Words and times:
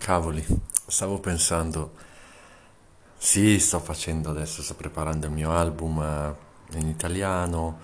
Cavoli, 0.00 0.42
stavo 0.86 1.18
pensando, 1.18 1.92
sì, 3.18 3.58
sto 3.60 3.80
facendo 3.80 4.30
adesso, 4.30 4.62
sto 4.62 4.74
preparando 4.74 5.26
il 5.26 5.32
mio 5.32 5.52
album 5.52 6.00
eh, 6.00 6.78
in 6.78 6.88
italiano 6.88 7.78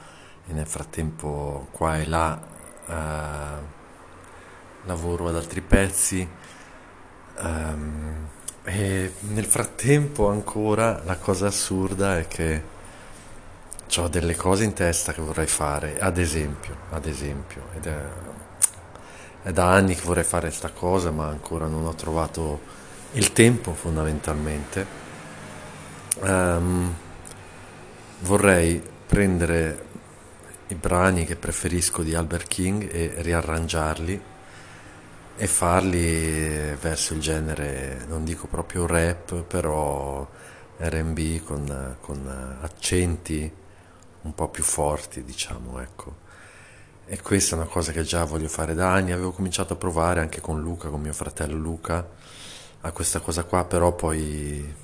e 0.47 0.55
nel 0.55 0.67
frattempo 0.67 1.69
qua 1.73 1.99
e 1.99 2.07
là 2.07 2.41
eh, 2.87 3.75
lavoro 4.87 5.29
ad 5.29 5.37
altri 5.37 5.61
pezzi. 5.61 6.27
Ehm, 7.39 8.29
e 8.65 9.13
nel 9.21 9.45
frattempo 9.45 10.29
ancora 10.31 11.03
la 11.05 11.19
cosa 11.19 11.49
assurda 11.49 12.19
è 12.19 12.27
che 12.27 12.63
ho 13.99 14.09
delle 14.09 14.35
cose 14.35 14.65
in 14.65 14.73
testa 14.73 15.13
che 15.13 15.21
vorrei 15.21 15.47
fare, 15.47 16.01
ad 16.01 16.17
esempio, 16.17 16.77
ad 16.91 17.05
esempio, 17.05 17.69
ed 17.75 17.87
è, 17.87 17.99
è 19.47 19.53
da 19.53 19.71
anni 19.71 19.95
che 19.95 20.03
vorrei 20.03 20.25
fare 20.25 20.51
sta 20.51 20.71
cosa, 20.71 21.13
ma 21.13 21.29
ancora 21.29 21.69
non 21.69 21.87
ho 21.87 21.95
trovato 21.95 22.61
il 23.13 23.33
tempo 23.33 23.75
fondamentalmente. 23.75 24.85
Ehm, 26.21 26.93
vorrei 28.23 28.83
prendere 29.07 29.85
i 30.67 30.75
brani 30.75 31.25
che 31.25 31.37
preferisco 31.37 32.03
di 32.03 32.17
Albert 32.17 32.49
King 32.49 32.93
e 32.93 33.15
riarrangiarli 33.19 34.21
e 35.37 35.47
farli 35.47 36.75
verso 36.81 37.15
il 37.15 37.21
genere, 37.21 38.05
non 38.09 38.25
dico 38.25 38.49
proprio 38.49 38.85
rap, 38.85 39.43
però 39.43 40.29
R&B 40.77 41.45
con, 41.45 41.97
con 42.01 42.59
accenti 42.63 43.53
un 44.23 44.35
po' 44.35 44.49
più 44.49 44.65
forti, 44.65 45.23
diciamo, 45.23 45.79
ecco. 45.79 46.26
E 47.09 47.23
questa 47.23 47.55
è 47.55 47.59
una 47.59 47.69
cosa 47.69 47.93
che 47.93 48.03
già 48.03 48.25
voglio 48.25 48.49
fare 48.49 48.75
da 48.75 48.93
anni, 48.93 49.13
avevo 49.13 49.31
cominciato 49.31 49.75
a 49.75 49.77
provare 49.77 50.19
anche 50.19 50.41
con 50.41 50.61
Luca, 50.61 50.89
con 50.89 51.01
mio 51.01 51.13
fratello 51.13 51.57
Luca, 51.57 52.05
a 52.81 52.91
questa 52.91 53.21
cosa 53.21 53.45
qua, 53.45 53.65
però 53.65 53.95
poi 53.95 54.75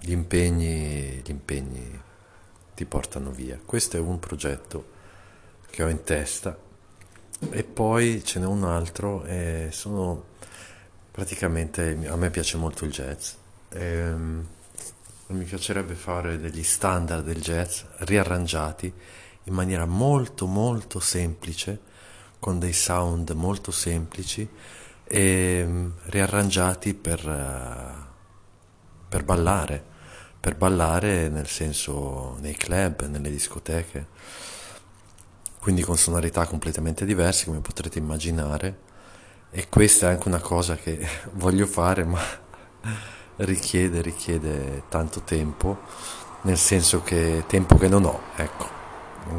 gli 0.00 0.10
impegni, 0.10 1.20
gli 1.22 1.30
impegni 1.30 2.00
ti 2.74 2.84
portano 2.86 3.30
via. 3.30 3.60
Questo 3.62 3.98
è 3.98 4.00
un 4.00 4.18
progetto 4.18 4.94
che 5.68 5.82
ho 5.82 5.88
in 5.88 6.02
testa 6.02 6.56
e 7.50 7.62
poi 7.62 8.24
ce 8.24 8.40
n'è 8.40 8.46
un 8.46 8.64
altro 8.64 9.24
e 9.24 9.68
sono 9.70 10.24
praticamente, 11.10 11.98
a 12.06 12.16
me 12.16 12.30
piace 12.30 12.56
molto 12.56 12.86
il 12.86 12.90
jazz. 12.90 13.32
E, 13.68 14.14
mi 15.28 15.44
piacerebbe 15.44 15.94
fare 15.94 16.38
degli 16.38 16.62
standard 16.62 17.24
del 17.24 17.40
jazz 17.40 17.82
riarrangiati 17.98 18.92
in 19.46 19.54
maniera 19.54 19.86
molto 19.86 20.46
molto 20.46 21.00
semplice, 21.00 21.80
con 22.38 22.58
dei 22.58 22.72
sound 22.72 23.30
molto 23.30 23.70
semplici 23.70 24.48
e 25.04 25.64
mm, 25.66 25.90
riarrangiati 26.04 26.94
per, 26.94 27.26
eh, 27.28 28.04
per 29.08 29.24
ballare, 29.24 29.82
per 30.38 30.56
ballare 30.56 31.28
nel 31.28 31.46
senso 31.48 32.36
nei 32.40 32.54
club, 32.54 33.06
nelle 33.06 33.30
discoteche, 33.30 34.06
quindi 35.60 35.82
con 35.82 35.96
sonorità 35.96 36.46
completamente 36.46 37.04
diverse 37.04 37.46
come 37.46 37.60
potrete 37.60 37.98
immaginare. 37.98 38.84
E 39.50 39.68
questa 39.68 40.08
è 40.08 40.10
anche 40.10 40.28
una 40.28 40.40
cosa 40.40 40.76
che 40.76 41.06
voglio 41.34 41.66
fare 41.66 42.04
ma 42.04 42.20
richiede, 43.36 44.02
richiede 44.02 44.82
tanto 44.88 45.22
tempo, 45.22 45.78
nel 46.42 46.58
senso 46.58 47.02
che 47.02 47.44
tempo 47.46 47.76
che 47.76 47.88
non 47.88 48.04
ho, 48.04 48.20
ecco, 48.36 48.75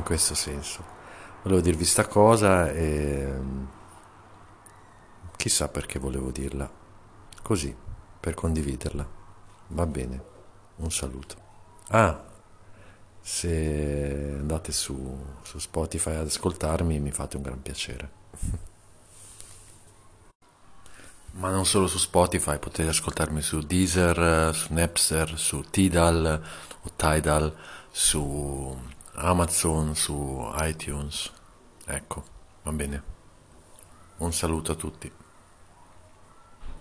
questo 0.08 0.36
senso. 0.36 0.82
Volevo 1.44 1.60
dirvi 1.60 1.84
sta 1.84 2.08
cosa 2.08 2.72
e 2.72 3.30
chissà 5.36 5.68
perché 5.68 6.00
volevo 6.00 6.32
dirla, 6.32 6.72
così, 7.42 7.76
per 8.18 8.34
condividerla. 8.34 9.06
Va 9.68 9.86
bene, 9.86 10.24
un 10.78 10.90
saluto. 10.92 11.36
Ah, 11.90 12.24
se 13.20 14.36
andate 14.40 14.72
su, 14.72 14.96
su 15.42 15.60
Spotify 15.60 16.16
ad 16.16 16.28
ascoltarmi 16.28 17.02
mi 17.02 17.12
fate 17.12 17.36
un 17.36 17.44
gran 17.44 17.62
piacere. 17.62 18.10
Ma 21.32 21.50
non 21.50 21.66
solo 21.66 21.88
su 21.88 21.98
Spotify, 21.98 22.58
potete 22.60 22.88
ascoltarmi 22.88 23.42
su 23.42 23.60
Deezer, 23.60 24.56
su 24.56 24.74
Napster, 24.74 25.38
su 25.38 25.66
Tidal 25.70 26.42
o 26.82 26.92
Tidal, 26.96 27.54
su 27.92 28.96
Amazon, 29.20 29.96
su 29.96 30.48
iTunes. 30.60 31.32
Ecco, 31.88 32.24
va 32.62 32.72
bene. 32.72 33.02
Un 34.18 34.32
saluto 34.32 34.74
a 34.74 34.76
tutti. 34.76 35.12